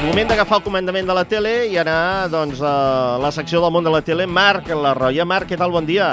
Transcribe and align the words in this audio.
Moment 0.00 0.30
d'agafar 0.30 0.56
el 0.56 0.62
comandament 0.64 1.04
de 1.04 1.12
la 1.12 1.22
tele 1.28 1.50
i 1.68 1.74
anar 1.76 2.30
doncs, 2.32 2.62
a 2.64 3.18
la 3.20 3.28
secció 3.36 3.60
del 3.60 3.72
món 3.74 3.84
de 3.84 3.90
la 3.92 4.00
tele. 4.00 4.24
Marc 4.24 4.70
Larroia. 4.72 5.26
Marc, 5.28 5.50
què 5.50 5.58
tal? 5.60 5.74
Bon 5.74 5.84
dia. 5.84 6.06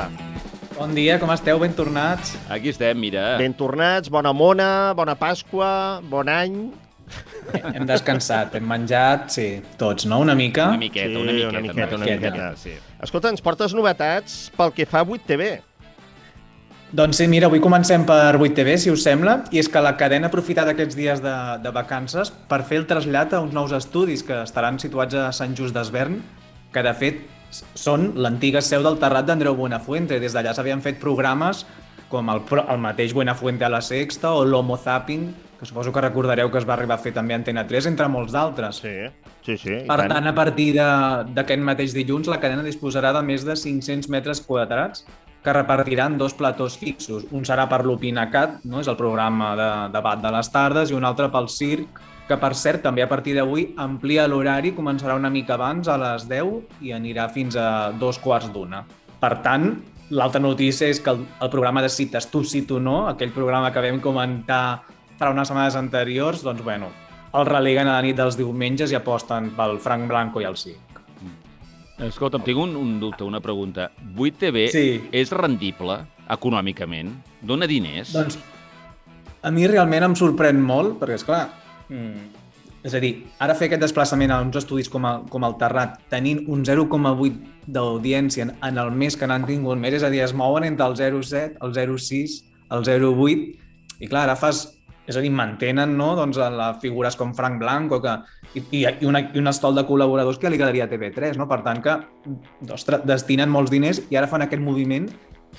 Bon 0.76 0.92
dia, 0.92 1.16
com 1.22 1.32
esteu? 1.32 1.56
Ben 1.62 1.72
tornats? 1.74 2.34
Aquí 2.52 2.74
estem, 2.74 3.00
mira. 3.00 3.38
Ben 3.40 3.56
tornats, 3.56 4.12
bona 4.12 4.34
mona, 4.36 4.92
bona 4.98 5.16
Pasqua, 5.16 5.70
bon 6.04 6.28
any. 6.28 6.60
Hem 7.56 7.88
descansat, 7.88 8.60
hem 8.60 8.68
menjat, 8.68 9.30
sí, 9.32 9.48
tots, 9.80 10.04
no? 10.06 10.20
Una 10.20 10.36
mica? 10.36 10.68
Una 10.76 10.84
miqueta, 10.84 11.14
sí, 11.14 11.24
una 11.24 11.32
miqueta. 11.32 11.50
una 11.50 11.64
miqueta, 11.64 11.96
una 11.96 12.06
miqueta. 12.06 12.32
miqueta. 12.36 12.52
Sí. 12.60 12.76
Escolta, 13.08 13.32
ens 13.32 13.46
portes 13.46 13.74
novetats 13.78 14.36
pel 14.60 14.76
que 14.76 14.86
fa 14.86 15.06
a 15.06 15.08
8TV. 15.08 15.54
Doncs 16.88 17.18
sí, 17.20 17.26
mira, 17.28 17.50
avui 17.50 17.60
comencem 17.60 18.06
per 18.08 18.38
8TV, 18.38 18.78
si 18.80 18.92
us 18.94 19.02
sembla, 19.04 19.42
i 19.52 19.60
és 19.60 19.68
que 19.68 19.82
la 19.84 19.98
cadena 20.00 20.30
ha 20.30 20.32
aprofitat 20.32 20.70
aquests 20.72 20.96
dies 20.96 21.20
de, 21.20 21.34
de 21.60 21.72
vacances 21.76 22.32
per 22.48 22.62
fer 22.64 22.80
el 22.80 22.86
trasllat 22.88 23.36
a 23.36 23.42
uns 23.44 23.52
nous 23.52 23.74
estudis 23.76 24.24
que 24.24 24.38
estaran 24.46 24.80
situats 24.80 25.18
a 25.20 25.26
Sant 25.36 25.58
Just 25.58 25.76
d'Esvern, 25.76 26.16
que 26.72 26.86
de 26.88 26.94
fet 26.96 27.20
són 27.76 28.14
l'antiga 28.16 28.62
seu 28.64 28.88
del 28.88 28.96
Terrat 29.04 29.28
d'Andreu 29.28 29.60
Buenafuente. 29.60 30.22
Des 30.24 30.32
d'allà 30.32 30.56
s'havien 30.56 30.80
fet 30.86 30.96
programes 31.04 31.66
com 32.08 32.32
el, 32.32 32.40
el 32.64 32.80
mateix 32.80 33.12
Buenafuente 33.12 33.68
a 33.68 33.74
la 33.74 33.84
Sexta 33.84 34.32
o 34.32 34.48
l'Homo 34.48 34.80
Zapping, 34.80 35.28
que 35.60 35.68
suposo 35.68 35.92
que 35.92 36.08
recordareu 36.08 36.48
que 36.54 36.62
es 36.62 36.68
va 36.70 36.78
arribar 36.80 37.02
a 37.02 37.04
fer 37.04 37.12
també 37.12 37.36
a 37.36 37.42
Antena 37.42 37.68
3, 37.68 37.92
entre 37.92 38.08
molts 38.08 38.32
d'altres. 38.32 38.80
Sí, 38.80 38.96
sí, 39.44 39.60
sí. 39.60 39.78
Per 39.84 40.02
tant. 40.06 40.16
tant, 40.16 40.32
a 40.32 40.36
partir 40.38 40.72
d'aquest 40.80 41.68
mateix 41.68 42.00
dilluns, 42.00 42.32
la 42.32 42.40
cadena 42.40 42.64
disposarà 42.64 43.12
de 43.12 43.28
més 43.28 43.44
de 43.44 43.60
500 43.60 44.08
metres 44.14 44.40
quadrats 44.40 45.04
que 45.48 45.54
repartiran 45.56 46.18
dos 46.20 46.34
platós 46.36 46.76
fixos. 46.76 47.24
Un 47.32 47.46
serà 47.48 47.70
per 47.72 47.86
l'Opinacat, 47.88 48.58
no? 48.68 48.82
és 48.84 48.90
el 48.92 48.98
programa 49.00 49.54
de 49.56 49.68
debat 49.94 50.20
de 50.20 50.32
les 50.36 50.50
tardes, 50.52 50.92
i 50.92 50.98
un 50.98 51.08
altre 51.08 51.30
pel 51.32 51.48
circ, 51.48 52.02
que 52.28 52.36
per 52.36 52.50
cert 52.60 52.84
també 52.84 53.06
a 53.06 53.08
partir 53.08 53.38
d'avui 53.38 53.70
amplia 53.80 54.26
l'horari, 54.28 54.74
començarà 54.76 55.16
una 55.16 55.32
mica 55.32 55.56
abans, 55.56 55.88
a 55.88 55.96
les 56.02 56.26
10, 56.28 56.82
i 56.84 56.92
anirà 56.92 57.30
fins 57.32 57.56
a 57.56 57.94
dos 57.96 58.20
quarts 58.20 58.52
d'una. 58.52 58.84
Per 59.22 59.32
tant, 59.46 59.70
l'altra 60.12 60.44
notícia 60.44 60.92
és 60.92 61.00
que 61.00 61.16
el, 61.16 61.24
el 61.24 61.54
programa 61.56 61.86
de 61.86 61.94
cites 61.96 62.28
tu 62.28 62.44
sí 62.44 62.66
tu 62.68 62.82
no, 62.84 63.06
aquell 63.08 63.32
programa 63.32 63.72
que 63.72 63.86
vam 63.88 64.04
comentar 64.04 64.84
farà 65.16 65.32
unes 65.32 65.48
setmanes 65.48 65.80
anteriors, 65.80 66.44
doncs 66.44 66.60
bueno, 66.68 66.92
el 67.32 67.48
releguen 67.48 67.88
a 67.88 67.96
la 67.96 68.04
nit 68.04 68.20
dels 68.20 68.36
diumenges 68.36 68.92
i 68.92 69.00
aposten 69.00 69.54
pel 69.56 69.80
Frank 69.80 70.12
Blanco 70.12 70.44
i 70.44 70.52
el 70.52 70.60
sí. 70.60 70.76
Escolta'm, 71.98 72.44
tinc 72.46 72.60
un, 72.62 72.76
un 72.78 73.00
dubte, 73.02 73.24
una 73.26 73.40
pregunta. 73.42 73.90
8TV 74.16 74.68
Sí. 74.70 75.02
és 75.12 75.32
rendible 75.34 76.04
econòmicament? 76.30 77.10
Dóna 77.42 77.66
diners? 77.68 78.14
Doncs 78.14 78.38
a 79.42 79.52
mi 79.52 79.66
realment 79.68 80.04
em 80.04 80.16
sorprèn 80.18 80.60
molt, 80.62 81.00
perquè, 81.00 81.16
és 81.18 81.26
clar, 81.26 81.48
mm, 81.90 82.46
és 82.84 82.94
a 82.94 83.00
dir, 83.02 83.26
ara 83.40 83.56
fer 83.56 83.68
aquest 83.68 83.82
desplaçament 83.82 84.32
a 84.32 84.42
uns 84.42 84.56
estudis 84.60 84.90
com, 84.90 85.06
a, 85.06 85.22
com 85.30 85.44
el 85.44 85.58
Terrat, 85.58 85.98
tenint 86.10 86.44
un 86.48 86.64
0,8 86.64 87.34
d'audiència 87.68 88.44
en, 88.44 88.54
en 88.62 88.78
el 88.78 88.92
mes 88.92 89.18
que 89.18 89.28
n'han 89.28 89.46
tingut 89.48 89.78
més, 89.80 89.94
és 89.98 90.04
a 90.04 90.10
dir, 90.14 90.22
es 90.22 90.34
mouen 90.34 90.64
entre 90.64 90.86
el 90.86 90.96
0,7, 90.96 91.58
el 91.64 91.74
0,6, 91.74 92.44
el 92.72 92.84
0,8, 92.86 93.56
i 94.00 94.08
clar, 94.08 94.28
ara 94.28 94.36
fas 94.36 94.77
és 95.08 95.16
a 95.16 95.24
dir, 95.24 95.32
mantenen 95.32 95.96
no? 95.98 96.12
doncs, 96.20 96.38
a 96.38 96.50
les 96.52 96.80
figures 96.82 97.16
com 97.16 97.32
Frank 97.36 97.62
Blanco 97.62 98.02
que, 98.04 98.14
i, 98.60 98.64
i, 98.82 98.84
una, 99.08 99.24
i 99.32 99.40
un 99.40 99.48
estol 99.48 99.78
de 99.78 99.86
col·laboradors 99.88 100.40
que 100.42 100.52
li 100.52 100.60
quedaria 100.60 100.86
a 100.88 100.92
TV3. 100.92 101.40
No? 101.40 101.48
Per 101.48 101.62
tant, 101.64 101.80
que 101.84 101.96
ostres, 102.76 103.06
destinen 103.08 103.52
molts 103.54 103.72
diners 103.72 104.04
i 104.12 104.20
ara 104.20 104.28
fan 104.28 104.44
aquest 104.44 104.64
moviment 104.64 105.08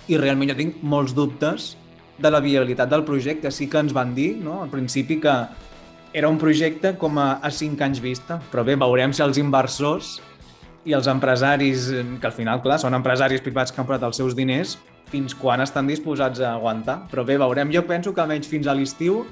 i 0.08 0.18
realment 0.20 0.52
jo 0.52 0.58
tinc 0.58 0.82
molts 0.84 1.16
dubtes 1.16 1.72
de 2.18 2.30
la 2.30 2.42
viabilitat 2.44 2.92
del 2.92 3.06
projecte. 3.08 3.50
Sí 3.54 3.70
que 3.72 3.80
ens 3.80 3.96
van 3.96 4.12
dir 4.14 4.34
no? 4.42 4.60
al 4.66 4.72
principi 4.72 5.16
que 5.22 5.34
era 6.12 6.28
un 6.28 6.38
projecte 6.40 6.94
com 7.00 7.16
a, 7.20 7.38
a 7.40 7.50
cinc 7.52 7.80
anys 7.84 8.02
vista, 8.04 8.38
però 8.52 8.64
bé, 8.64 8.76
veurem 8.80 9.14
si 9.16 9.24
els 9.24 9.40
inversors 9.40 10.18
i 10.88 10.94
els 10.96 11.08
empresaris, 11.10 11.88
que 12.20 12.28
al 12.28 12.36
final, 12.36 12.62
clar, 12.64 12.78
són 12.80 12.96
empresaris 12.96 13.42
privats 13.44 13.72
que 13.72 13.80
han 13.80 13.88
posat 13.88 14.06
els 14.08 14.20
seus 14.20 14.36
diners, 14.36 14.76
fins 15.10 15.34
quan 15.34 15.60
estan 15.64 15.86
disposats 15.88 16.40
a 16.40 16.54
aguantar. 16.54 17.02
Però 17.10 17.24
bé, 17.26 17.38
veurem. 17.40 17.70
Jo 17.74 17.84
penso 17.88 18.14
que 18.14 18.20
almenys 18.24 18.48
fins 18.48 18.66
a 18.68 18.74
l'estiu 18.74 19.22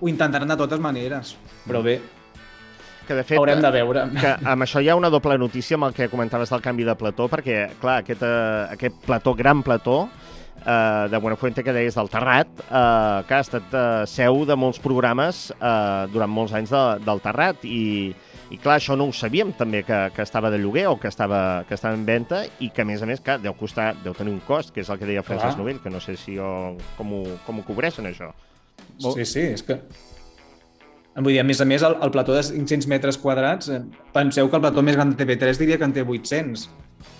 ho 0.00 0.08
intentaran 0.08 0.48
de 0.48 0.56
totes 0.56 0.80
maneres. 0.80 1.36
Però 1.66 1.82
bé, 1.82 2.00
Que 3.06 3.14
de 3.14 3.22
fet, 3.22 3.38
haurem 3.38 3.60
de 3.62 3.70
veure. 3.70 4.00
que 4.18 4.32
amb 4.50 4.62
això 4.64 4.80
hi 4.82 4.88
ha 4.90 4.96
una 4.98 5.08
doble 5.10 5.36
notícia 5.38 5.76
amb 5.76 5.84
el 5.86 5.94
que 5.94 6.08
comentaves 6.10 6.50
del 6.50 6.60
canvi 6.60 6.84
de 6.84 6.94
plató, 6.98 7.28
perquè, 7.30 7.68
clar, 7.80 8.00
aquest, 8.02 8.22
eh, 8.22 8.66
aquest 8.72 8.96
plató, 9.06 9.32
gran 9.34 9.62
plató, 9.62 10.08
eh, 10.66 11.06
de 11.10 11.16
Buenafuente 11.18 11.62
que 11.62 11.72
deies 11.72 11.94
del 11.94 12.10
Terrat, 12.10 12.48
eh, 12.66 13.22
que 13.28 13.34
ha 13.34 13.40
estat 13.40 13.72
eh, 13.72 14.06
seu 14.10 14.44
de 14.44 14.56
molts 14.56 14.80
programes 14.82 15.52
eh, 15.52 16.06
durant 16.12 16.30
molts 16.30 16.52
anys 16.58 16.70
de, 16.74 16.82
del 17.06 17.20
Terrat 17.22 17.64
i, 17.64 18.14
i 18.50 18.58
clar, 18.62 18.76
això 18.78 18.94
no 18.94 19.08
ho 19.08 19.14
sabíem 19.16 19.50
també 19.58 19.80
que, 19.86 19.96
que 20.14 20.22
estava 20.22 20.52
de 20.54 20.60
lloguer 20.62 20.86
o 20.86 20.96
que 21.02 21.10
estava, 21.10 21.64
que 21.66 21.74
estava 21.74 21.98
en 21.98 22.04
venda 22.06 22.44
i 22.62 22.70
que 22.70 22.84
a 22.84 22.86
més 22.86 23.02
a 23.02 23.08
més 23.08 23.22
que 23.24 23.38
deu 23.42 23.56
costar, 23.58 23.88
deu 24.04 24.14
tenir 24.14 24.34
un 24.36 24.42
cost, 24.46 24.70
que 24.74 24.84
és 24.84 24.90
el 24.92 25.00
que 25.00 25.08
deia 25.08 25.24
Francesc 25.26 25.56
Clar. 25.56 25.62
Novell, 25.64 25.80
que 25.82 25.90
no 25.90 26.02
sé 26.02 26.14
si 26.20 26.36
o, 26.38 26.76
com, 26.98 27.16
ho, 27.18 27.24
com 27.46 27.58
ho 27.58 27.64
cobreixen 27.66 28.06
això. 28.06 28.30
Sí, 29.02 29.24
sí, 29.24 29.48
és 29.56 29.66
que... 29.66 29.80
Vull 31.16 31.32
dir, 31.32 31.40
a 31.40 31.46
més 31.48 31.62
a 31.64 31.66
més, 31.66 31.82
el, 31.86 31.94
el 32.04 32.12
plató 32.12 32.34
de 32.36 32.42
500 32.44 32.86
metres 32.92 33.16
quadrats, 33.18 33.70
eh, 33.72 33.80
penseu 34.12 34.50
que 34.52 34.58
el 34.58 34.62
plató 34.66 34.82
més 34.84 34.98
gran 34.98 35.14
de 35.14 35.16
TV3 35.16 35.58
diria 35.62 35.78
que 35.80 35.88
en 35.88 35.94
té 35.96 36.04
800. 36.04 36.66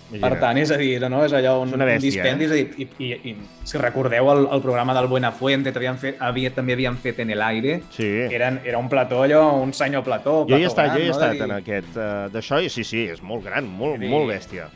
Per 0.06 0.36
tant, 0.38 0.54
és 0.56 0.70
a 0.70 0.76
dir, 0.78 1.00
no? 1.10 1.24
és 1.26 1.32
allò 1.34 1.56
un, 1.64 1.68
És 1.72 1.74
una 1.74 1.84
bèstia, 1.84 1.96
un 1.98 2.38
dispendi, 2.38 2.44
eh? 2.44 2.46
és 2.46 2.52
a 2.52 2.54
dir, 2.54 2.66
i, 2.78 2.86
i, 3.02 3.30
i, 3.30 3.36
si 3.66 3.76
recordeu 3.82 4.28
el, 4.30 4.44
el 4.54 4.60
programa 4.62 4.94
del 4.94 5.08
Buenafuente, 5.10 5.72
també 5.74 5.88
havien 5.88 5.98
fet, 5.98 6.20
havia, 6.22 6.52
també 6.54 6.76
havien 6.76 6.96
fet 6.96 7.18
en 7.24 7.32
el 7.34 7.42
aire, 7.42 7.80
Sí. 7.90 8.06
Eren, 8.30 8.60
era 8.64 8.78
un 8.78 8.88
plató 8.88 9.24
allò, 9.24 9.40
un 9.60 9.72
senyor 9.74 10.04
plató, 10.06 10.44
Jo 10.46 10.56
hi 10.60 10.62
he 10.62 10.68
plató 10.68 10.70
estat, 10.70 10.84
gran, 10.86 10.94
jo 10.94 11.02
hi 11.02 11.06
he 11.06 11.10
no? 11.10 11.16
estat 11.16 11.32
dir- 11.32 11.42
en 11.48 11.54
aquest 11.56 11.96
uh, 11.98 12.30
d'això 12.30 12.60
i 12.62 12.70
sí, 12.70 12.84
sí, 12.84 13.02
és 13.10 13.20
molt 13.22 13.42
gran, 13.44 13.66
molt, 13.66 13.98
Sí. 13.98 14.06
molt 14.14 14.30
bèstia. 14.30 14.68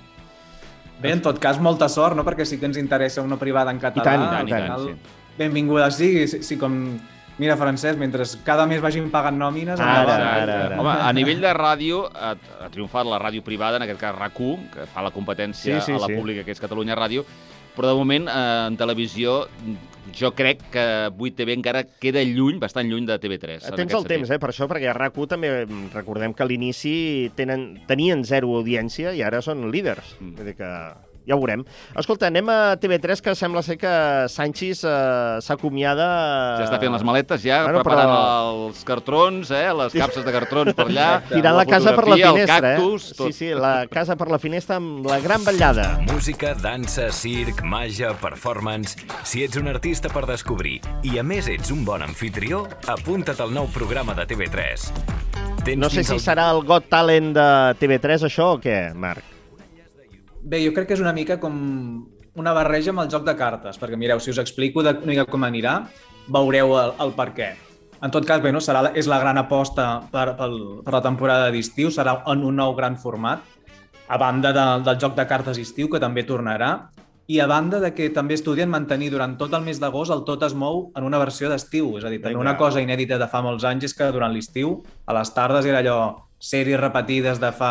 Bé, 1.00 1.12
en 1.12 1.22
tot 1.22 1.38
cas, 1.38 1.60
molta 1.62 1.88
sort, 1.88 2.16
no? 2.18 2.24
perquè 2.26 2.44
sí 2.44 2.58
que 2.58 2.66
ens 2.66 2.76
interessa 2.82 3.22
una 3.22 3.38
privada 3.38 3.70
en 3.70 3.78
català. 3.78 4.02
tant, 4.02 4.20
i 4.22 4.26
tant, 4.26 4.48
i 4.48 4.52
al 4.52 4.58
tant, 4.58 4.76
final, 4.82 5.16
Benvinguda 5.38 5.90
sigui, 5.94 6.26
si, 6.28 6.42
si 6.42 6.58
com... 6.58 6.74
Mira, 7.40 7.56
Francesc, 7.56 7.96
mentre 7.98 8.26
cada 8.44 8.66
mes 8.68 8.82
vagin 8.84 9.06
pagant 9.10 9.38
nòmines... 9.40 9.80
Ara, 9.80 10.00
endavant. 10.02 10.24
ara, 10.44 10.56
ara. 10.66 10.80
Home, 10.82 10.96
a 11.08 11.12
nivell 11.16 11.40
de 11.40 11.52
ràdio, 11.56 12.02
ha, 12.12 12.34
ha 12.60 12.68
triomfat 12.72 13.08
la 13.08 13.18
ràdio 13.22 13.40
privada, 13.46 13.78
en 13.80 13.86
aquest 13.86 14.00
cas 14.02 14.12
RAC1, 14.18 14.66
que 14.74 14.84
fa 14.92 15.00
la 15.06 15.12
competència 15.14 15.78
Sí, 15.80 15.86
sí, 15.88 15.96
a 15.96 16.02
la 16.04 16.10
sí. 16.10 16.18
pública, 16.20 16.44
que 16.44 16.52
és 16.52 16.60
Catalunya 16.60 16.98
Ràdio, 17.00 17.24
però 17.76 17.88
de 17.88 17.96
moment, 17.96 18.26
eh, 18.28 18.66
en 18.68 18.76
televisió, 18.76 19.46
jo 20.12 20.32
crec 20.36 20.66
que 20.74 20.84
8TV 21.16 21.54
encara 21.54 21.84
queda 22.02 22.20
lluny, 22.26 22.58
bastant 22.60 22.90
lluny 22.90 23.06
de 23.08 23.16
TV3. 23.22 23.70
en 23.70 23.76
Tens 23.78 23.94
el 23.94 24.04
temps, 24.04 24.26
sentit. 24.28 24.36
eh, 24.36 24.40
per 24.42 24.50
això, 24.52 24.68
perquè 24.68 24.90
a 24.90 24.96
RAC1 24.98 25.28
també 25.30 25.52
mm, 25.64 25.92
recordem 25.94 26.34
que 26.34 26.42
a 26.44 26.48
l'inici 26.50 27.30
tenen, 27.38 27.70
tenien 27.88 28.24
zero 28.28 28.52
audiència 28.58 29.14
i 29.16 29.22
ara 29.24 29.40
són 29.40 29.70
líders. 29.72 30.16
Mm. 30.20 30.34
Vull 30.36 30.50
dir 30.50 30.56
que 30.60 30.72
ja 31.28 31.36
ho 31.36 31.40
veurem. 31.40 31.64
Escolta, 31.98 32.26
anem 32.30 32.48
a 32.50 32.76
TV3, 32.80 33.20
que 33.22 33.34
sembla 33.38 33.62
ser 33.62 33.76
que 33.78 33.90
Sanchis 34.32 34.82
eh, 34.84 35.38
s'acomiada... 35.44 36.06
Ja 36.60 36.66
està 36.66 36.78
fent 36.82 36.92
les 36.94 37.04
maletes, 37.06 37.42
ja, 37.44 37.62
Bueno, 37.66 37.82
preparant 37.82 38.10
però- 38.10 38.66
els 38.68 38.84
cartrons, 38.88 39.50
eh, 39.54 39.66
les 39.76 39.92
capses 39.94 40.24
de 40.26 40.32
cartrons 40.34 40.74
per 40.74 40.86
allà. 40.88 41.08
Tirant 41.30 41.56
la 41.58 41.66
casa 41.68 41.94
per 41.94 42.06
la 42.08 42.16
finestra, 42.18 42.56
el 42.58 42.78
cactus, 42.80 43.10
eh? 43.10 43.14
tot. 43.18 43.26
Sí, 43.30 43.32
sí, 43.38 43.50
la 43.54 43.74
casa 43.90 44.16
per 44.16 44.28
la 44.32 44.38
finestra 44.42 44.76
amb 44.80 45.06
la 45.06 45.20
gran 45.20 45.44
vetllada. 45.44 45.88
Música, 46.10 46.54
dansa, 46.54 47.10
circ, 47.14 47.62
màgia, 47.62 48.14
performance... 48.20 48.96
Si 49.24 49.44
ets 49.44 49.56
un 49.60 49.68
artista 49.70 50.08
per 50.10 50.24
descobrir 50.26 50.78
i 51.06 51.18
a 51.20 51.22
més 51.26 51.46
ets 51.52 51.70
un 51.70 51.84
bon 51.86 52.02
anfitrió, 52.02 52.64
apunta't 52.90 53.38
al 53.44 53.52
nou 53.54 53.68
programa 53.74 54.14
de 54.18 54.24
TV3. 54.30 54.88
Tens 55.64 55.78
No 55.78 55.90
sé 55.92 56.02
si 56.02 56.16
al- 56.16 56.22
serà 56.24 56.48
el 56.54 56.62
Got 56.66 56.88
Talent 56.90 57.34
de 57.36 57.46
TV3, 57.78 58.24
això, 58.30 58.54
o 58.56 58.60
què, 58.62 58.78
Marc? 58.96 59.22
Bé, 60.42 60.62
jo 60.64 60.72
crec 60.72 60.88
que 60.88 60.96
és 60.96 61.02
una 61.02 61.12
mica 61.12 61.36
com 61.40 61.56
una 62.40 62.52
barreja 62.56 62.94
amb 62.94 63.02
el 63.02 63.10
joc 63.12 63.26
de 63.26 63.34
cartes, 63.36 63.76
perquè 63.80 63.98
mireu, 63.98 64.20
si 64.20 64.32
us 64.32 64.40
explico 64.40 64.84
de, 64.86 64.94
una 65.02 65.12
mica 65.12 65.26
com 65.28 65.44
anirà, 65.44 65.80
veureu 66.32 66.76
el, 66.80 66.94
el 67.04 67.12
per 67.16 67.28
què. 67.36 67.50
En 68.00 68.12
tot 68.14 68.24
cas, 68.24 68.40
bé, 68.40 68.52
no, 68.54 68.62
serà, 68.64 68.94
és 68.96 69.10
la 69.10 69.18
gran 69.20 69.36
aposta 69.36 69.90
per, 70.12 70.30
per, 70.38 70.48
per 70.86 70.94
la 70.94 71.02
temporada 71.04 71.50
d'estiu, 71.52 71.90
serà 71.92 72.22
en 72.32 72.46
un 72.48 72.56
nou 72.56 72.72
gran 72.78 72.96
format, 72.96 73.44
a 74.08 74.16
banda 74.18 74.54
de, 74.56 74.64
del 74.86 74.96
joc 75.02 75.14
de 75.18 75.26
cartes 75.28 75.60
estiu, 75.60 75.90
que 75.92 76.00
també 76.02 76.24
tornarà, 76.26 76.70
i 77.30 77.38
a 77.38 77.46
banda 77.46 77.78
de 77.78 77.92
que 77.94 78.08
també 78.10 78.34
estudien 78.34 78.70
mantenir 78.72 79.12
durant 79.12 79.36
tot 79.38 79.52
el 79.54 79.62
mes 79.62 79.78
d'agost 79.78 80.10
el 80.10 80.24
Tot 80.26 80.42
es 80.42 80.56
mou 80.58 80.88
en 80.98 81.04
una 81.06 81.20
versió 81.20 81.46
d'estiu. 81.52 81.92
És 82.00 82.02
a 82.02 82.10
dir, 82.10 82.18
també 82.24 82.40
una 82.40 82.56
cosa 82.58 82.82
inèdita 82.82 83.20
de 83.20 83.28
fa 83.30 83.38
molts 83.44 83.62
anys 83.68 83.86
és 83.86 83.94
que 83.94 84.08
durant 84.10 84.34
l'estiu, 84.34 84.80
a 85.06 85.14
les 85.14 85.30
tardes, 85.36 85.68
era 85.68 85.78
allò 85.78 86.00
sèries 86.42 86.80
repetides 86.80 87.38
de 87.38 87.52
fa 87.54 87.70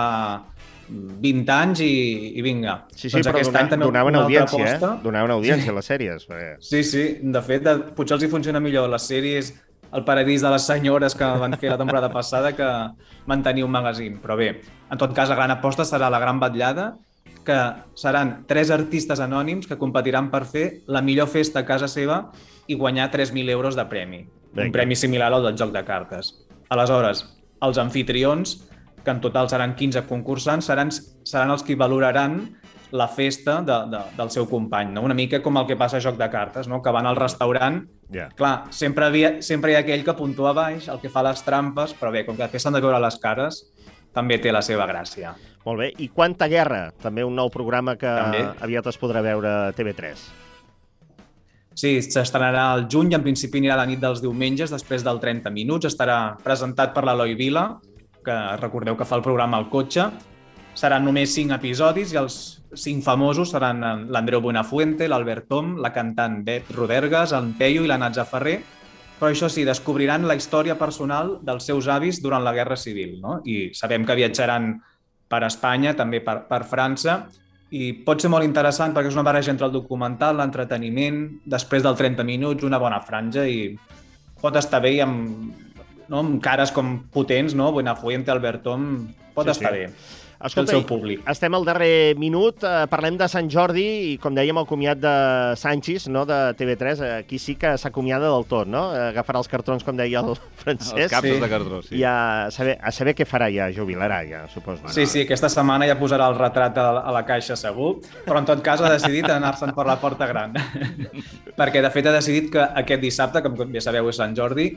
20 0.89 1.49
anys 1.53 1.81
i, 1.85 1.93
i 2.39 2.41
vinga. 2.45 2.75
Sí, 2.91 3.07
sí, 3.07 3.15
doncs 3.15 3.27
però 3.27 3.35
aquest 3.37 3.51
dona, 3.51 3.63
any 3.63 3.71
també 3.71 3.85
donaven 3.85 4.15
audiència, 4.19 4.59
aposta. 4.65 4.91
eh? 4.95 5.03
Donaven 5.03 5.31
audiència 5.37 5.71
a 5.71 5.75
les 5.77 5.89
sèries. 5.91 6.27
Perquè... 6.29 6.51
Sí, 6.65 6.83
sí, 6.83 7.03
de 7.21 7.41
fet, 7.45 7.63
de, 7.65 7.75
potser 7.97 8.17
els 8.17 8.25
hi 8.25 8.31
funciona 8.31 8.61
millor 8.63 8.89
les 8.91 9.09
sèries 9.09 9.53
El 9.89 10.03
paradís 10.05 10.43
de 10.45 10.49
les 10.53 10.61
senyores 10.69 11.15
que 11.17 11.25
van 11.41 11.55
fer 11.57 11.71
la 11.71 11.77
temporada 11.79 12.11
passada 12.13 12.51
que 12.53 12.65
mantenir 13.25 13.63
un 13.65 13.71
magazín. 13.73 14.19
Però 14.21 14.35
bé, 14.37 14.61
en 14.85 14.99
tot 15.01 15.15
cas, 15.17 15.31
la 15.31 15.37
gran 15.39 15.49
aposta 15.49 15.81
serà 15.81 16.11
la 16.13 16.19
gran 16.21 16.37
batllada, 16.39 16.91
que 17.41 17.57
seran 17.97 18.43
tres 18.45 18.69
artistes 18.69 19.17
anònims 19.19 19.65
que 19.65 19.79
competiran 19.81 20.29
per 20.29 20.43
fer 20.45 20.83
la 20.85 21.01
millor 21.01 21.25
festa 21.27 21.63
a 21.63 21.65
casa 21.65 21.87
seva 21.89 22.19
i 22.69 22.77
guanyar 22.77 23.09
3.000 23.09 23.49
euros 23.49 23.73
de 23.75 23.87
premi. 23.89 24.27
Vinga. 24.53 24.67
Un 24.67 24.71
premi 24.77 24.95
similar 24.95 25.31
al 25.33 25.47
del 25.47 25.57
joc 25.57 25.73
de 25.73 25.81
cartes. 25.87 26.35
Aleshores, 26.69 27.25
els 27.65 27.81
anfitrions 27.81 28.68
que 29.03 29.11
en 29.11 29.21
total 29.21 29.49
seran 29.49 29.75
15 29.75 30.05
concursants, 30.07 30.65
seran, 30.65 30.91
seran 30.91 31.51
els 31.51 31.63
que 31.63 31.75
valoraran 31.79 32.41
la 32.91 33.07
festa 33.07 33.61
de, 33.61 33.75
de, 33.91 34.01
del 34.17 34.31
seu 34.33 34.49
company. 34.49 34.91
No? 34.95 35.03
Una 35.05 35.17
mica 35.17 35.43
com 35.45 35.57
el 35.61 35.67
que 35.69 35.77
passa 35.77 35.99
a 35.99 36.03
Joc 36.03 36.17
de 36.17 36.29
Cartes, 36.29 36.67
no? 36.67 36.81
que 36.81 36.93
van 36.93 37.07
al 37.07 37.19
restaurant 37.19 37.83
Ja. 38.09 38.29
Clar, 38.35 38.65
sempre, 38.73 39.05
havia, 39.05 39.35
sempre 39.45 39.71
hi 39.71 39.77
ha 39.77 39.83
aquell 39.83 40.03
que 40.05 40.15
puntua 40.17 40.53
baix, 40.57 40.87
el 40.89 40.97
que 41.01 41.11
fa 41.13 41.21
les 41.25 41.43
trampes, 41.45 41.93
però 41.93 42.09
bé, 42.13 42.25
com 42.25 42.35
que 42.35 42.41
després 42.41 42.65
s'han 42.65 42.73
de 42.73 42.81
veure 42.81 42.97
les 43.03 43.19
cares, 43.21 43.61
també 44.15 44.39
té 44.41 44.51
la 44.51 44.63
seva 44.65 44.87
gràcia. 44.89 45.35
Molt 45.65 45.83
bé. 45.83 45.91
I 46.01 46.09
Quanta 46.09 46.47
Guerra, 46.49 46.87
també 47.03 47.23
un 47.25 47.35
nou 47.37 47.51
programa 47.53 47.95
que 48.01 48.09
També. 48.09 48.41
aviat 48.65 48.89
es 48.89 48.97
podrà 48.97 49.21
veure 49.21 49.49
a 49.49 49.73
TV3. 49.77 50.23
Sí, 51.79 51.93
s'estrenarà 52.01 52.71
al 52.73 52.87
juny, 52.91 53.13
en 53.15 53.21
principi 53.23 53.61
anirà 53.61 53.77
la 53.77 53.85
nit 53.87 54.01
dels 54.01 54.23
diumenges, 54.23 54.73
després 54.73 55.05
del 55.05 55.21
30 55.21 55.53
minuts, 55.53 55.85
estarà 55.87 56.35
presentat 56.43 56.95
per 56.95 57.05
l'Eloi 57.05 57.37
Vila, 57.39 57.69
que 58.29 58.39
recordeu 58.61 58.97
que 58.97 59.07
fa 59.09 59.17
el 59.17 59.25
programa 59.25 59.57
al 59.57 59.69
cotxe. 59.73 60.09
Seran 60.77 61.03
només 61.07 61.33
cinc 61.33 61.51
episodis 61.55 62.13
i 62.13 62.19
els 62.21 62.35
cinc 62.77 63.01
famosos 63.03 63.49
seran 63.55 63.81
l'Andreu 64.13 64.43
Buenafuente, 64.43 65.07
l'Albert 65.09 65.49
Tom, 65.49 65.77
la 65.81 65.91
cantant 65.95 66.43
Bet 66.45 66.69
Rodergas, 66.75 67.33
en 67.33 67.55
Peyu 67.57 67.87
i 67.87 67.89
la 67.89 67.97
Natza 67.97 68.27
Ferrer, 68.29 68.59
però 69.19 69.33
això 69.33 69.49
sí, 69.51 69.65
descobriran 69.67 70.27
la 70.29 70.37
història 70.37 70.77
personal 70.79 71.39
dels 71.43 71.65
seus 71.67 71.89
avis 71.91 72.21
durant 72.23 72.45
la 72.45 72.53
Guerra 72.55 72.77
Civil, 72.79 73.17
no? 73.19 73.39
I 73.43 73.73
sabem 73.75 74.05
que 74.07 74.15
viatjaran 74.15 74.75
per 75.29 75.43
Espanya, 75.49 75.95
també 75.97 76.21
per, 76.23 76.43
per 76.47 76.61
França, 76.69 77.23
i 77.75 77.91
pot 78.05 78.21
ser 78.21 78.31
molt 78.33 78.47
interessant 78.47 78.95
perquè 78.95 79.11
és 79.11 79.17
una 79.17 79.25
barreja 79.27 79.51
entre 79.51 79.67
el 79.67 79.73
documental, 79.73 80.37
l'entreteniment, 80.39 81.19
després 81.45 81.83
del 81.85 81.97
30 81.97 82.25
minuts, 82.25 82.65
una 82.65 82.79
bona 82.81 83.01
franja 83.05 83.43
i 83.45 83.73
pot 84.39 84.55
estar 84.55 84.79
bé 84.81 84.95
i 84.95 85.01
amb, 85.03 85.51
no, 86.09 86.19
amb 86.25 86.39
cares 86.43 86.71
com 86.75 86.97
potents, 87.13 87.53
no? 87.55 87.71
Buenafuente, 87.71 88.31
Albertom, 88.33 88.89
pot 89.35 89.45
Sí, 89.47 89.51
estar 89.57 89.71
sí. 89.73 89.85
bé. 89.85 89.91
Escolta, 90.39 90.71
el 90.71 90.77
seu 90.77 90.85
públic. 90.87 91.19
estem 91.27 91.51
al 91.53 91.65
darrer 91.67 92.15
minut, 92.15 92.61
eh, 92.63 92.85
parlem 92.87 93.17
de 93.19 93.25
Sant 93.27 93.49
Jordi 93.51 94.13
i, 94.13 94.17
com 94.23 94.31
dèiem, 94.33 94.55
el 94.61 94.65
comiat 94.69 94.97
de 95.03 95.11
Sanchis, 95.59 96.05
no, 96.07 96.21
de 96.25 96.37
TV3, 96.55 97.01
eh, 97.03 97.09
aquí 97.25 97.35
sí 97.37 97.57
que 97.59 97.73
s'acomiada 97.77 98.29
del 98.31 98.45
tot, 98.47 98.65
no? 98.71 98.85
Eh, 98.95 99.09
Agafarà 99.09 99.41
els 99.41 99.49
cartrons, 99.51 99.83
com 99.83 99.97
deia 99.99 100.21
el 100.21 100.29
Els 100.31 100.39
Francesc, 100.61 101.09
capsos 101.11 101.35
Sí. 101.35 101.41
de 101.43 101.49
cartró, 101.51 101.81
sí. 101.83 101.97
i 101.99 102.05
a 102.07 102.47
saber, 102.55 102.77
a 102.81 102.89
saber 102.95 103.15
què 103.19 103.27
farà 103.27 103.49
ja, 103.51 103.67
jubilarà 103.75 104.21
ja, 104.29 104.45
suposo. 104.47 104.87
Sí, 104.95 105.05
sí, 105.11 105.25
aquesta 105.27 105.49
setmana 105.51 105.85
ja 105.91 105.99
posarà 105.99 106.29
el 106.31 106.39
retrat 106.39 106.77
a 106.77 106.87
la, 106.93 107.01
a 107.01 107.11
la 107.17 107.25
caixa 107.27 107.57
segur, 107.59 107.97
però 108.23 108.39
en 108.39 108.47
tot 108.47 108.63
cas 108.63 108.79
ha 108.79 108.93
decidit 108.95 109.27
anar-se'n 109.29 109.75
per 109.75 109.85
la 109.91 109.99
porta 109.99 110.25
gran. 110.25 110.55
Perquè, 111.59 111.81
de 111.83 111.91
fet, 111.91 112.07
ha 112.07 112.15
decidit 112.15 112.47
que 112.53 112.63
aquest 112.63 113.01
dissabte, 113.03 113.43
com 113.43 113.59
bé 113.59 113.81
sabeu, 113.83 114.07
és 114.07 114.15
Sant 114.23 114.31
Jordi, 114.39 114.71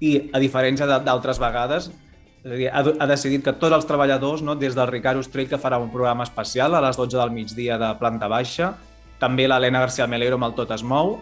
i 0.00 0.30
a 0.32 0.40
diferència 0.42 0.86
d'altres 0.86 1.38
vegades, 1.42 1.90
és 2.44 2.52
a 2.52 2.56
dir, 2.60 2.68
ha, 2.68 2.82
ha 2.82 3.06
decidit 3.08 3.44
que 3.44 3.54
tots 3.56 3.76
els 3.76 3.86
treballadors, 3.88 4.42
no, 4.44 4.56
des 4.58 4.74
del 4.76 4.90
Ricard 4.90 5.20
Ostrell, 5.20 5.48
que 5.48 5.60
farà 5.60 5.78
un 5.80 5.92
programa 5.92 6.26
especial 6.26 6.74
a 6.74 6.82
les 6.84 6.98
12 7.00 7.16
del 7.16 7.32
migdia 7.32 7.78
de 7.80 7.92
planta 8.00 8.28
baixa, 8.28 8.74
també 9.20 9.46
l'Helena 9.48 9.80
García 9.80 10.08
Melero 10.10 10.36
amb 10.36 10.50
el 10.50 10.58
Tot 10.58 10.74
es 10.74 10.82
mou, 10.84 11.18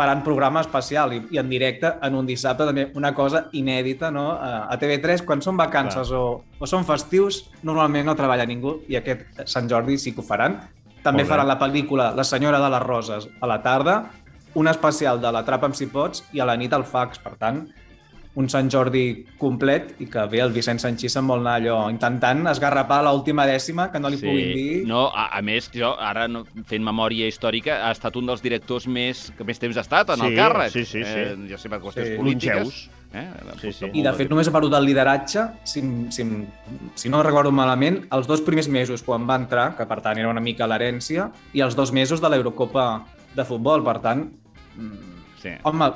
faran 0.00 0.22
programa 0.24 0.62
especial 0.62 1.12
i, 1.12 1.20
i 1.34 1.38
en 1.40 1.48
directe 1.50 1.90
en 2.06 2.14
un 2.16 2.28
dissabte 2.28 2.66
també 2.68 2.86
una 2.96 3.12
cosa 3.14 3.46
inèdita 3.56 4.10
no? 4.14 4.30
a 4.32 4.68
a 4.70 4.78
TV3 4.80 5.24
quan 5.26 5.42
són 5.42 5.58
vacances 5.58 6.12
o, 6.14 6.22
o 6.58 6.68
són 6.70 6.86
festius 6.88 7.42
normalment 7.66 8.06
no 8.06 8.14
treballa 8.16 8.46
ningú 8.48 8.78
i 8.88 8.96
aquest 9.00 9.42
Sant 9.50 9.68
Jordi 9.70 9.98
sí 9.98 10.14
que 10.14 10.22
ho 10.22 10.26
faran 10.26 10.60
també 11.04 11.24
faran 11.24 11.48
la 11.48 11.58
pel·lícula 11.58 12.10
La 12.16 12.24
senyora 12.28 12.60
de 12.60 12.70
les 12.70 12.82
roses 12.84 13.28
a 13.40 13.50
la 13.50 13.60
tarda 13.64 13.98
un 14.54 14.68
especial 14.68 15.20
de 15.20 15.30
l'Atrapa'm 15.32 15.74
si 15.74 15.86
pots 15.90 16.24
i 16.32 16.40
a 16.40 16.46
la 16.46 16.56
nit 16.58 16.72
el 16.74 16.84
fax, 16.84 17.20
per 17.22 17.36
tant 17.38 17.64
un 18.40 18.48
Sant 18.50 18.70
Jordi 18.72 19.04
complet 19.38 19.94
i 20.00 20.06
que 20.10 20.24
bé, 20.32 20.40
el 20.42 20.52
Vicent 20.56 20.80
Sanchís 20.82 21.12
se'n 21.14 21.26
vol 21.28 21.42
anar 21.44 21.58
allò 21.60 21.76
intentant 21.92 22.46
esgarrapar 22.50 23.02
l'última 23.06 23.44
dècima 23.48 23.90
que 23.92 24.00
no 24.00 24.08
li 24.10 24.18
puguin 24.20 24.54
dir 24.56 24.86
No, 24.88 25.06
a, 25.12 25.28
a 25.38 25.42
més, 25.44 25.68
jo 25.74 25.92
ara 26.00 26.26
no, 26.28 26.46
fent 26.66 26.82
memòria 26.86 27.28
històrica, 27.30 27.82
ha 27.86 27.92
estat 27.94 28.16
un 28.16 28.26
dels 28.32 28.42
directors 28.42 28.88
més 28.88 29.28
que 29.36 29.44
més 29.44 29.60
temps 29.60 29.76
ha 29.76 29.84
estat 29.86 30.10
en 30.16 30.24
Sí, 30.24 30.30
el 30.32 30.38
càrrec. 30.40 30.72
sí, 30.72 30.84
sí, 30.84 31.04
sí. 31.04 31.20
Eh, 31.28 31.36
ja 31.52 31.58
sé, 31.60 31.68
per 31.68 31.78
qüestions 31.84 32.08
Sí. 32.10 32.16
polítiques. 32.18 32.88
Eh? 33.12 33.26
Sí, 33.60 33.72
sí. 33.74 33.86
I, 33.92 34.02
de 34.06 34.12
fet, 34.14 34.28
només 34.30 34.46
he 34.46 34.52
perdut 34.54 34.72
el 34.78 34.84
lideratge, 34.86 35.42
si, 35.66 35.80
si, 36.14 36.22
si 36.94 37.08
no 37.10 37.22
recordo 37.26 37.50
malament, 37.50 38.04
els 38.14 38.28
dos 38.30 38.40
primers 38.46 38.68
mesos 38.70 39.02
quan 39.02 39.24
va 39.26 39.34
entrar, 39.40 39.72
que 39.76 39.84
per 39.90 39.98
tant 40.04 40.18
era 40.22 40.30
una 40.30 40.40
mica 40.40 40.68
l'herència, 40.70 41.26
i 41.52 41.60
els 41.66 41.74
dos 41.74 41.90
mesos 41.92 42.22
de 42.22 42.30
l'Eurocopa 42.30 43.04
de 43.34 43.44
futbol. 43.44 43.82
Per 43.84 43.98
tant, 44.04 44.28
Sí. 45.42 45.50
home, 45.64 45.90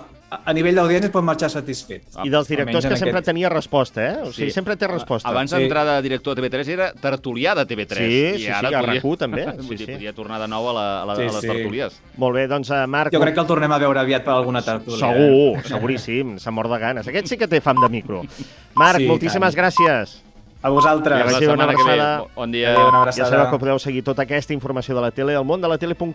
a, 0.44 0.52
nivell 0.56 0.74
d'audiència 0.74 1.10
pot 1.12 1.22
marxar 1.24 1.50
satisfet. 1.50 2.02
I 2.24 2.30
dels 2.30 2.48
directors 2.48 2.86
que 2.86 2.96
sempre 2.96 3.18
aquest- 3.20 3.26
tenia 3.26 3.48
resposta, 3.48 4.04
eh? 4.06 4.16
O 4.22 4.32
sigui, 4.32 4.48
Sí. 4.50 4.54
sempre 4.54 4.76
té 4.76 4.86
resposta. 4.86 5.28
Abans 5.28 5.50
Sí. 5.50 5.56
d'entrar 5.56 5.84
de 5.86 6.02
director 6.02 6.32
a 6.32 6.40
TV3 6.40 6.68
era 6.68 6.92
tertulià 6.94 7.54
de 7.54 7.66
TV3. 7.66 7.98
Sí, 7.98 8.34
I 8.34 8.38
sí, 8.44 8.48
ara 8.48 8.68
sí, 8.68 8.74
a 8.74 8.80
podia- 8.80 8.92
RAC1 9.02 9.16
també, 9.18 9.44
sí, 9.60 9.66
Vull 9.66 9.76
dir, 9.76 9.86
sí. 9.86 9.92
Podia 9.92 10.12
tornar 10.12 10.40
de 10.40 10.48
nou 10.48 10.68
a, 10.70 10.72
la, 10.72 11.02
a, 11.02 11.06
la, 11.06 11.16
Sí, 11.16 11.22
a 11.22 11.24
les 11.26 11.40
sí. 11.40 11.46
tertulies. 11.48 12.00
Molt 12.16 12.34
bé, 12.34 12.46
doncs, 12.48 12.70
eh, 12.70 12.86
Marc... 12.86 13.12
Jo 13.12 13.20
crec 13.20 13.34
que 13.34 13.40
el 13.40 13.46
tornem 13.46 13.72
a 13.72 13.78
veure 13.78 14.00
aviat 14.00 14.24
per 14.24 14.34
alguna 14.34 14.62
tertúlia. 14.62 15.10
eh? 15.12 15.14
Segur, 15.14 15.66
seguríssim, 15.66 16.38
s'ha 16.38 16.50
mort 16.50 16.70
de 16.70 16.78
ganes. 16.78 17.06
Aquest 17.08 17.26
sí 17.28 17.36
que 17.36 17.48
té 17.48 17.60
fam 17.60 17.76
de 17.80 17.88
micro. 17.88 18.22
Marc, 18.74 18.98
Sí, 18.98 19.06
moltíssimes 19.06 19.54
tant. 19.54 19.64
gràcies. 19.66 20.20
A 20.64 20.70
vosaltres. 20.70 21.18
La 21.18 21.24
una 21.26 21.38
setmana 21.38 21.74
que 21.74 21.82
ve. 21.84 21.90
abraçada. 21.92 22.24
Bon 22.34 22.50
dia. 22.50 22.70
Adéu, 22.72 22.88
una 22.88 23.12
Ja 23.12 23.26
sabeu 23.26 23.50
que 23.50 23.58
podeu 23.58 23.78
seguir 23.78 24.02
tota 24.02 24.22
aquesta 24.22 24.54
informació 24.54 24.94
de 24.94 25.02
la 25.02 25.10
tele 25.10 25.34
al 25.36 25.44
món 25.44 25.60
de 25.60 25.68
la 25.68 25.76
tele.cat 25.76 26.14